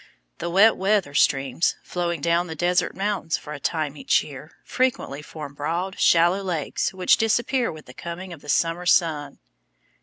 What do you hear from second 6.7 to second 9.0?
which disappear with the coming of the summer